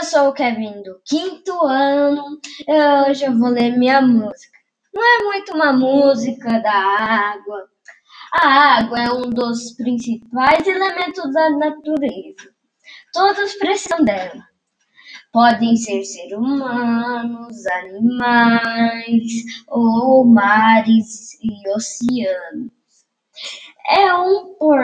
eu 0.00 0.04
sou 0.04 0.28
o 0.28 0.32
Kevin 0.32 0.82
do 0.82 0.98
quinto 1.04 1.52
ano 1.66 2.40
e 2.66 3.10
hoje 3.10 3.26
eu 3.26 3.38
vou 3.38 3.50
ler 3.50 3.76
minha 3.76 4.00
música. 4.00 4.58
Não 4.94 5.04
é 5.04 5.24
muito 5.24 5.52
uma 5.52 5.74
música 5.74 6.58
da 6.60 6.72
água. 6.72 7.68
A 8.32 8.78
água 8.78 8.98
é 8.98 9.12
um 9.12 9.28
dos 9.28 9.72
principais 9.72 10.66
elementos 10.66 11.30
da 11.34 11.50
natureza. 11.50 12.48
Todos 13.12 13.52
precisam 13.56 14.02
dela. 14.02 14.42
Podem 15.30 15.76
ser 15.76 16.02
seres 16.02 16.32
humanos, 16.32 17.66
animais 17.66 19.44
ou 19.68 20.24
mares 20.24 21.34
e 21.42 21.68
oceanos. 21.74 22.72
É 23.90 24.14
um 24.14 24.54
por, 24.54 24.80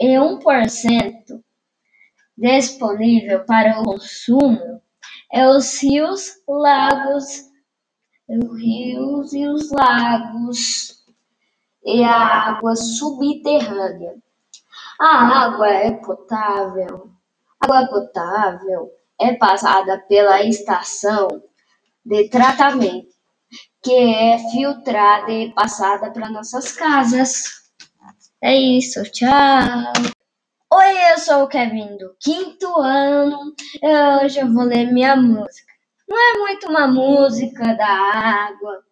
é 0.00 0.18
um 0.18 0.38
por 0.38 0.66
cento 0.70 1.44
disponível 2.36 3.44
para 3.44 3.80
o 3.80 3.84
consumo 3.84 4.80
é 5.32 5.48
os 5.48 5.82
rios, 5.82 6.34
lagos, 6.46 7.44
os 8.28 8.60
rios 8.60 9.32
e 9.32 9.46
os 9.46 9.70
lagos 9.70 11.04
e 11.84 12.02
a 12.02 12.16
água 12.50 12.74
subterrânea. 12.74 14.14
A 15.00 15.44
água 15.44 15.68
é 15.68 15.90
potável. 15.92 17.10
A 17.60 17.66
água 17.66 17.86
potável 17.88 18.90
é 19.20 19.34
passada 19.34 19.98
pela 20.08 20.42
estação 20.42 21.28
de 22.04 22.28
tratamento, 22.28 23.14
que 23.82 23.92
é 23.92 24.38
filtrada 24.50 25.30
e 25.32 25.52
passada 25.52 26.10
para 26.10 26.30
nossas 26.30 26.72
casas. 26.72 27.44
É 28.42 28.54
isso, 28.54 29.02
tchau. 29.10 30.15
Sou 31.36 31.44
o 31.44 31.48
Kevin 31.48 31.98
do 31.98 32.16
quinto 32.18 32.66
ano 32.80 33.54
e 33.82 34.24
hoje 34.24 34.38
eu 34.38 34.50
vou 34.54 34.64
ler 34.64 34.90
minha 34.90 35.14
música. 35.14 35.70
Não 36.08 36.18
é 36.18 36.38
muito 36.38 36.66
uma 36.66 36.88
música 36.88 37.74
da 37.74 37.86
água. 37.86 38.82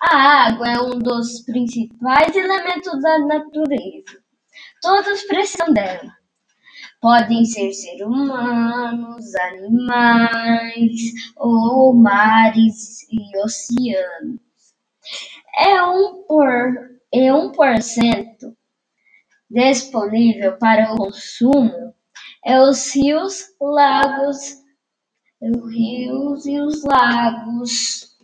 A 0.00 0.46
água 0.46 0.68
é 0.68 0.80
um 0.80 1.00
dos 1.00 1.40
principais 1.40 2.36
elementos 2.36 3.02
da 3.02 3.18
natureza. 3.26 4.22
Todos 4.80 5.24
precisam 5.24 5.72
dela. 5.72 6.12
Podem 7.00 7.44
ser 7.44 7.72
seres 7.72 8.02
humanos, 8.02 9.34
animais 9.34 11.00
ou 11.38 11.92
mares 11.92 13.02
e 13.10 13.36
oceanos. 13.38 14.38
É 15.58 15.82
um 15.82 16.22
por, 16.22 16.46
é 17.12 17.34
um 17.34 17.50
por 17.50 17.82
cento 17.82 18.56
disponível 19.50 20.56
para 20.58 20.92
o 20.92 20.96
consumo 20.96 21.94
é 22.44 22.60
os 22.60 22.94
rios, 22.94 23.48
lagos, 23.60 24.56
os 25.40 25.72
rios 25.72 26.46
e 26.46 26.60
os 26.60 26.84
lagos 26.84 28.16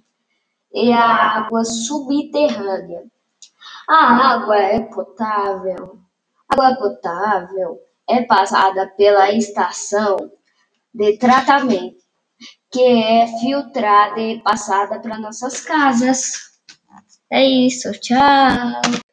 e 0.72 0.92
a 0.92 1.38
água 1.38 1.64
subterrânea. 1.64 3.04
A 3.88 4.32
água 4.32 4.56
é 4.56 4.80
potável. 4.80 5.98
A 6.48 6.54
água 6.54 6.76
potável 6.76 7.78
é 8.08 8.22
passada 8.22 8.86
pela 8.96 9.32
estação 9.32 10.16
de 10.94 11.18
tratamento, 11.18 12.02
que 12.70 12.82
é 12.82 13.26
filtrada 13.40 14.20
e 14.20 14.40
passada 14.40 15.00
para 15.00 15.18
nossas 15.18 15.60
casas. 15.60 16.32
É 17.30 17.44
isso, 17.44 17.90
tchau. 18.00 19.05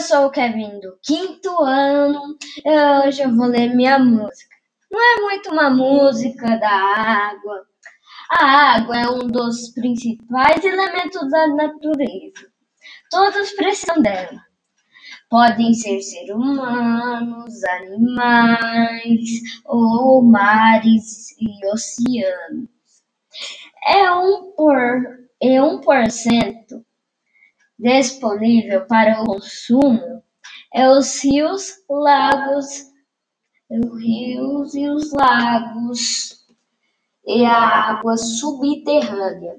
Eu 0.00 0.04
sou 0.04 0.26
o 0.28 0.30
Kevin 0.30 0.80
do 0.80 0.98
quinto 1.02 1.62
ano 1.62 2.38
e 2.64 3.06
hoje 3.06 3.20
eu 3.20 3.36
vou 3.36 3.48
ler 3.48 3.76
minha 3.76 3.98
música. 3.98 4.56
Não 4.90 4.98
é 4.98 5.20
muito 5.20 5.50
uma 5.50 5.68
música 5.68 6.56
da 6.56 6.70
água. 6.70 7.66
A 8.30 8.76
água 8.76 8.96
é 8.96 9.06
um 9.10 9.26
dos 9.26 9.68
principais 9.74 10.64
elementos 10.64 11.30
da 11.30 11.48
natureza. 11.48 12.50
Todos 13.10 13.52
precisam 13.52 14.00
dela. 14.00 14.40
Podem 15.28 15.74
ser 15.74 16.00
seres 16.00 16.30
humanos, 16.30 17.62
animais 17.64 19.20
ou 19.66 20.22
mares 20.22 21.32
e 21.38 21.66
oceanos. 21.74 22.70
É 23.86 24.10
um 24.12 24.52
por, 24.56 24.78
é 25.42 25.62
um 25.62 25.78
por 25.78 26.10
cento 26.10 26.86
disponível 27.80 28.86
para 28.86 29.22
o 29.22 29.24
consumo 29.24 30.22
é 30.72 30.88
os 30.88 31.24
rios, 31.24 31.82
lagos, 31.88 32.84
os 33.70 34.02
rios 34.02 34.74
e 34.74 34.88
os 34.88 35.10
lagos 35.12 36.46
e 37.26 37.44
a 37.44 37.90
água 37.90 38.16
subterrânea. 38.16 39.56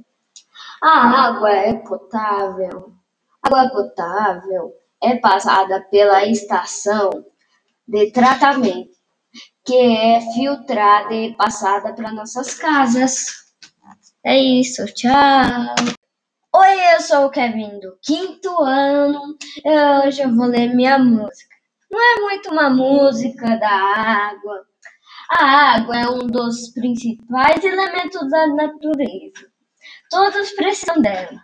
A 0.82 1.28
água 1.28 1.50
é 1.50 1.74
potável. 1.74 2.94
A 3.42 3.48
água 3.48 3.70
potável 3.70 4.74
é 5.02 5.16
passada 5.18 5.82
pela 5.90 6.26
estação 6.26 7.10
de 7.88 8.12
tratamento, 8.12 8.92
que 9.66 9.76
é 9.76 10.22
filtrada 10.34 11.14
e 11.14 11.36
passada 11.36 11.94
para 11.94 12.12
nossas 12.12 12.54
casas. 12.54 13.26
É 14.24 14.38
isso, 14.38 14.86
tchau. 14.94 16.01
Eu 17.02 17.06
sou 17.06 17.26
o 17.26 17.32
Kevin 17.32 17.80
do 17.80 17.98
quinto 18.00 18.62
ano 18.62 19.36
e 19.66 20.06
hoje 20.06 20.22
eu 20.22 20.36
vou 20.36 20.46
ler 20.46 20.72
minha 20.76 21.00
música. 21.00 21.56
Não 21.90 22.00
é 22.00 22.22
muito 22.22 22.52
uma 22.52 22.70
música 22.70 23.58
da 23.58 23.72
água. 23.72 24.68
A 25.32 25.78
água 25.78 25.98
é 25.98 26.08
um 26.08 26.28
dos 26.28 26.70
principais 26.76 27.66
elementos 27.66 28.30
da 28.30 28.46
natureza. 28.50 29.50
Todos 30.12 30.52
precisam 30.52 31.02
dela. 31.02 31.42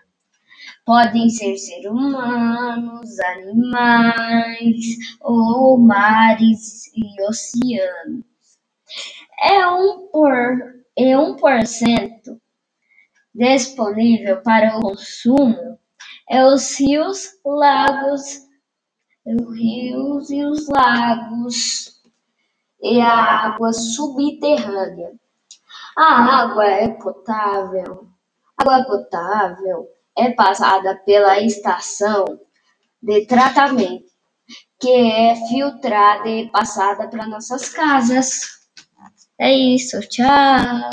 Podem 0.86 1.28
ser 1.28 1.58
seres 1.58 1.88
humanos, 1.88 3.20
animais 3.20 4.86
ou 5.22 5.80
mares 5.80 6.86
e 6.96 7.20
oceanos. 7.28 8.24
É 9.42 9.66
um 9.66 10.08
por, 10.12 10.36
é 10.96 11.18
um 11.18 11.36
por 11.36 11.66
cento 11.66 12.40
disponível 13.38 14.42
para 14.42 14.78
o 14.78 14.82
consumo 14.82 15.78
é 16.28 16.44
os 16.44 16.80
rios, 16.80 17.40
lagos, 17.46 18.42
os 19.24 19.56
rios 19.56 20.30
e 20.32 20.44
os 20.44 20.68
lagos 20.68 22.02
e 22.82 23.00
a 23.00 23.14
água 23.46 23.72
subterrânea. 23.72 25.12
A 25.96 26.42
água 26.42 26.66
é 26.66 26.88
potável. 26.90 28.08
A 28.58 28.64
água 28.64 28.84
potável 28.86 29.88
é 30.18 30.32
passada 30.32 30.96
pela 31.06 31.40
estação 31.40 32.26
de 33.02 33.26
tratamento, 33.28 34.12
que 34.80 34.90
é 34.90 35.36
filtrada 35.48 36.28
e 36.28 36.50
passada 36.50 37.08
para 37.08 37.28
nossas 37.28 37.70
casas. 37.70 38.42
É 39.40 39.54
isso, 39.54 40.00
tchau. 40.10 40.90